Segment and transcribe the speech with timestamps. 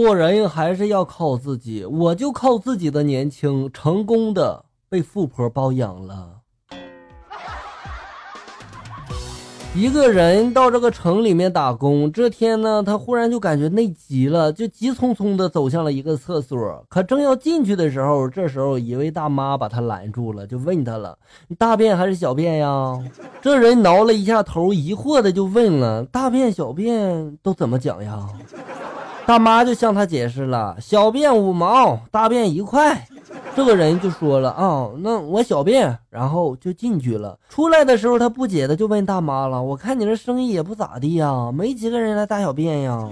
[0.00, 6.36] 做人还是要靠自己，我就靠自己的年轻，成功的被富婆包养了。
[9.74, 16.84] 一个人到这个城里面打工，这天呢，他忽然就感觉内急了，就急匆匆的走向了一个厕所。
[16.88, 21.18] 可正要进去的时候，这时候一位大妈把他拦住了，就问他了
[21.48, 22.96] ：“你大便还是小便呀？”
[23.42, 28.28] 这人挠了一下头，疑惑的就问了：“大便小便都怎么讲呀？”
[29.28, 33.06] 大妈就向他解释了：“小便五毛，大便一块。”
[33.54, 37.38] 这个人就说了：“啊，那我小便，然后就进去了。
[37.50, 43.06] 出来的时候，他不解的就问大妈了：‘我看你这生意也不咋地呀，没几个人来大小便呀？’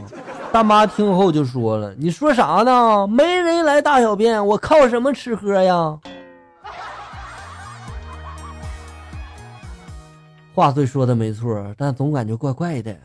[0.51, 3.07] 大妈听后就说了：‘你说啥呢？
[3.07, 5.99] 没人来大小便，我靠什么吃喝呀？’
[10.55, 12.97] 话虽说的没错，但总感觉怪怪的。”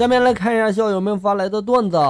[0.00, 2.00] 下面来看一下校友们发来的段子。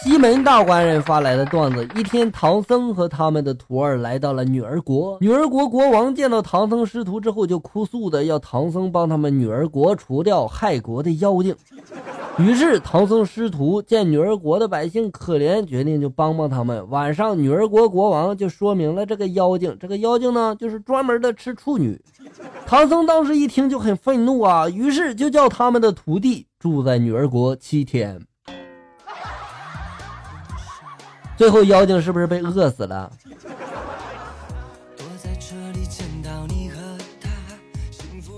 [0.00, 5.18] 西门大官人发来的段子：一天，唐僧和他们的徒儿来到了女儿国。
[5.20, 11.54] 女儿国国王见到唐僧师徒之后，就哭诉的要唐僧帮他们女儿国除掉害国的妖精。
[12.38, 16.88] 于是，唐僧师徒见女儿国的百姓可怜，决定就帮帮他们。
[16.88, 22.00] 晚上，女儿国国王就说明了这个妖精，这个妖精呢，就是专门的吃处女。
[22.64, 26.46] 唐僧当时一听就很愤怒啊，于是就叫他们的徒弟。
[26.64, 28.18] 住在女儿国七天，
[31.36, 33.12] 最后妖精是不是被饿死了？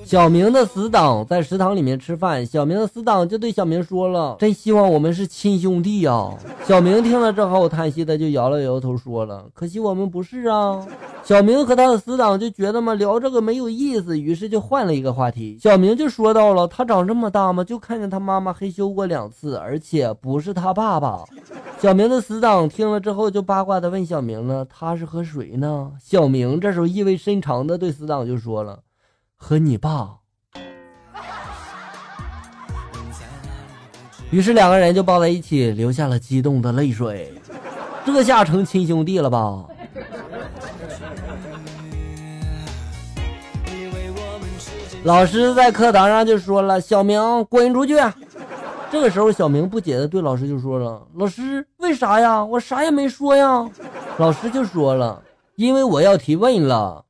[0.06, 6.30] 小明的死党在食堂里面吃饭，小明的死党就对小明说了：“真希望我们是亲兄弟呀。”
[6.64, 10.86] 小明听了之后，叹息的就摇了摇头，说了：“可惜我们不是啊。”
[11.24, 15.58] 小明和他的死党就觉得嘛聊这个没有意思，于是就换了一个话题。
[15.60, 21.24] 小明就说到了他长这么大嘛，就看见他妈妈害羞过两次，而且不是他爸爸。
[21.80, 28.78] 小明的死党听了之后就八卦的问小明了：“他是和谁呢？”小明这时候意味深长的对死党就说了
[29.36, 30.16] ：“和你爸。”
[34.30, 37.32] 于是两个人就抱在一起，流下了激动的泪水。
[38.04, 39.64] 这下成亲兄弟了吧？
[45.04, 47.96] 老师在课堂上就说了：“小明，滚出去！”
[48.90, 52.44] 这个时候，小明不解的对老师就说了：“老师，为啥呀？
[52.44, 53.68] 我啥也没说呀。”
[54.18, 55.22] 老师就说了
[55.54, 57.04] ：“因为我要提问了。”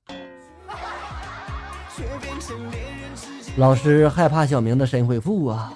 [3.57, 5.73] 老师害怕小明的神回复啊。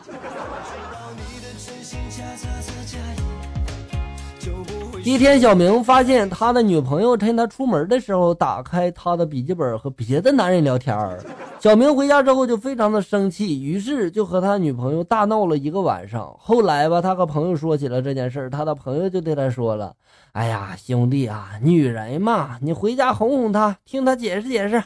[5.03, 11.19] 一天，小明发现他的女朋友趁他出门的时候打开他的笔记本和别的男人聊天儿。
[11.59, 16.35] 小明回家之后就非常的生气，于是就和他女朋友大闹了一个晚上。
[16.39, 19.95] 后来吧，他和朋友说起了这件事儿，他的朋友就对他说了
[20.33, 24.83] ：“哎呀，兄弟啊，女人嘛，你回家哄哄她，听她解释解释。”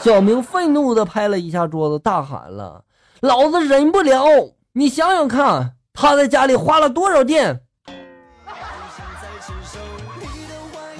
[0.00, 2.84] 小明愤怒的拍了一下桌子，大喊了
[3.20, 4.24] ：“老子忍不了！
[4.72, 7.60] 你想想看，他在家里花了多少电？”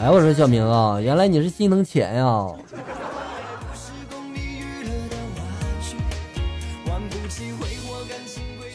[0.00, 2.46] 哎，我说小明啊，原来你是心疼钱呀！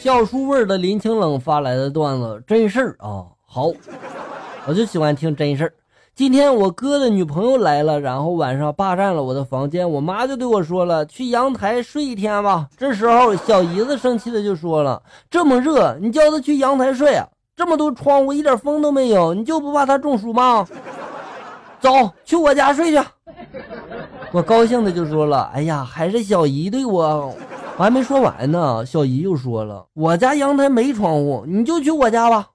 [0.00, 3.24] 笑书味的林清冷发来的段子，真事儿啊！
[3.46, 3.72] 好，
[4.66, 5.72] 我就喜欢听真事儿。
[6.16, 17.26] 今天我哥的女朋友来了，然后晚上霸占了我的房间，我妈就对我说了：“去阳台睡一天吧。”这时候小姨子生气的就说了：“这么热，你叫她去阳台睡啊？
[17.56, 20.64] 这么多窗户，一点风都没有，你就不怕她中暑吗？”
[21.82, 21.90] 走
[22.24, 23.04] 去我家睡去，
[24.30, 27.34] 我高兴的就说了：“哎呀，还是小姨对我，
[27.76, 32.46] 我还没说完呢。”小姨又说了：“我家阳台没窗户，你就去我家吧。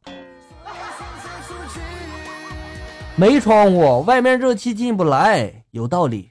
[3.20, 6.30] 没窗户，外面热气进不来，有道理。”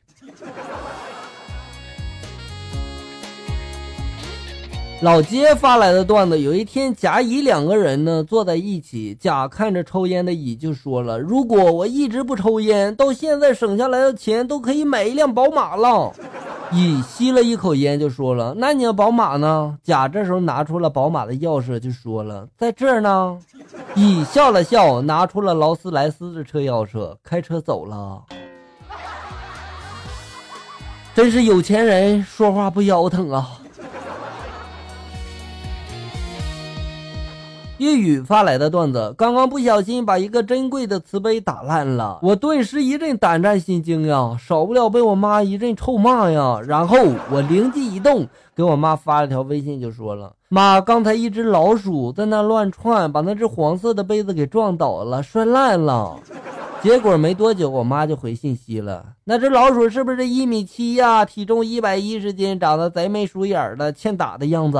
[5.02, 16.10] 老街发来的段子：有一天，甲乙两个人呢坐在一起，甲看着抽烟的乙就说了：“如果我一直不抽烟，到现在省下来的钱都可以买一辆宝马了。”
[16.72, 23.38] 乙吸了一口烟就说了：“那你要宝马呢？”甲这时候拿出了宝马的钥匙就说了：“在这儿呢。”
[23.98, 28.22] 乙笑了笑，拿出了劳斯莱斯的车钥匙，开车走了。
[31.16, 33.58] 真是有钱人说话不腰疼啊！
[37.78, 46.60] 粤语发来的段子，刚刚不小心把一个珍贵的瓷杯打烂了，我顿时一阵胆战心惊呀，少不了被我妈一阵臭骂呀。
[46.66, 46.98] 然后
[47.30, 48.26] 我灵机一动，
[48.56, 56.16] 给我妈发了条微信，就说了：“妈，刚才一只老鼠在那乱窜，把那只黄色的杯子给撞倒了，摔烂了。
[56.82, 59.04] 结果没多久，我妈就回信息了。
[59.22, 61.24] 那只老鼠是不是一米七呀？
[61.24, 64.78] 体重一百一十斤，长得贼眉鼠眼的，欠打的样子。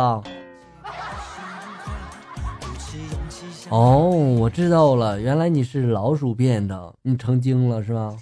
[3.71, 8.17] 哦，我知道了，原来你是老鼠变的，你成精了是吧？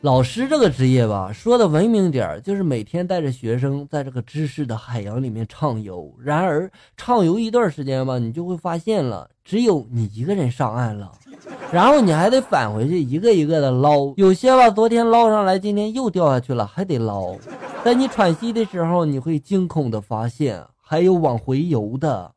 [0.00, 6.10] 老师这个职业吧，说的文明点就是每天带着学生在这个知识的海洋里面畅游。
[6.18, 11.12] 然而畅游一段时间吧，你就会发现了，只有你一个人上岸了，
[11.72, 14.14] 然后你还得返回去一个一个的捞。
[14.16, 17.36] 有些吧，昨天捞上来，今天又掉下去了，还得捞。
[17.84, 22.30] 在你喘息的时候，你会惊恐的发现还有往回游的。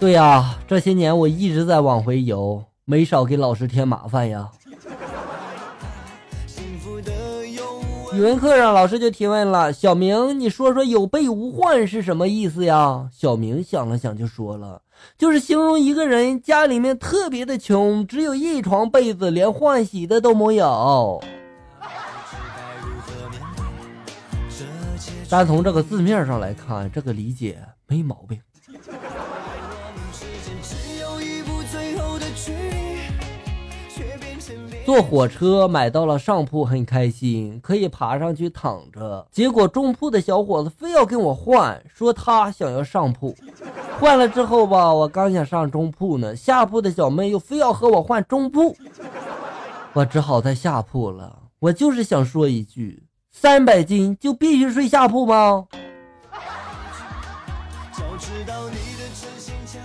[0.00, 2.64] 对呀，这些年我一直在往回游。
[2.84, 4.48] 没少给老师添麻烦呀。
[8.12, 14.82] 语文课上，老师就提问了：“小明，你说说有备无患是什么意思呀？”小明想了想，就说了
[15.16, 21.22] ：“就是形容一个人家里面特别的穷，只有一床被子，连换洗的都没有。”
[25.28, 28.40] 单从这个字面上来看，这个理解没毛病。
[34.84, 39.26] 坐火车买到了上铺，很开心，可以爬上去躺着。
[39.32, 43.34] 结果中铺的小伙子非要跟我换，说他想要上铺。
[43.98, 48.76] 换了之后吧，我刚想上中铺呢，下铺的小妹又非要和我换中铺，
[49.92, 51.42] 我只好在下铺了。
[51.58, 53.05] 我就是想说一句：
[53.38, 55.66] 三百斤就必须睡下铺吗？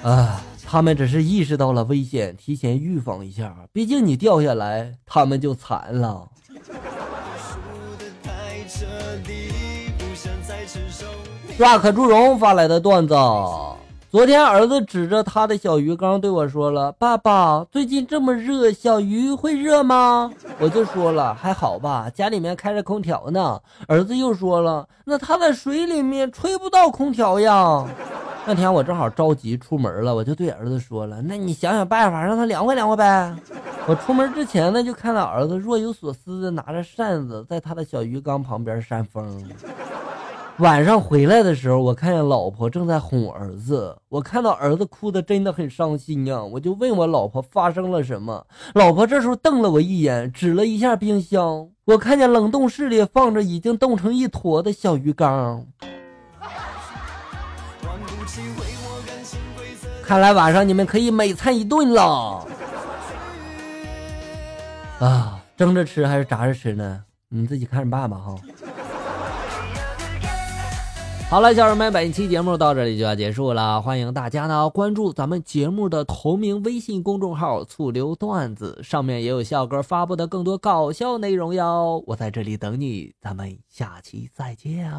[0.04, 0.42] 啊。
[0.66, 3.54] 他们只是意识到了危险，提前预防一下。
[3.74, 6.30] 毕竟你掉下来，他们就惨了。
[11.60, 13.14] rock 祝融发来的段子：
[14.12, 20.30] 昨天儿子指着他的小鱼缸对我说了：“爸爸，最近这么热，小鱼会热吗？”
[20.60, 27.86] 我就说了：“还好吧，家里面开着空调呢。”儿子又说了：“那他在水里面吹不到空调呀。
[28.46, 33.34] ”那天我正好着急出门了，我就对儿子说了：“那你想想办法，让他凉快凉快呗。
[33.88, 39.42] ”我出门之前呢，就看到儿子若有所思的拿着扇子在他的小鱼缸旁边扇风。
[40.62, 48.46] 晚上回来的时候，我看见老婆正在哄儿子，我看到儿子哭的真的很伤心呀，我就问我老婆发生了什么。
[48.76, 55.66] 老婆这时候瞪了我一眼，指了一下冰箱，我看见冷冻室里放着已经冻成一坨的小鱼缸。
[60.04, 62.46] 看来晚上你们可以美餐一顿了。
[65.00, 67.04] 啊，蒸着吃还是炸着吃呢？
[67.30, 68.36] 你自己看着办吧哈。
[71.32, 73.82] 好了，小人们，本期节目到这里就要结束了。
[73.82, 82.04] 欢迎大家呢关注咱们节目的同名微信公众号“醋溜段子”，上面也有笑哥发布的更多搞笑内容哟。
[82.06, 84.92] 我在这里等你，咱们下期再见。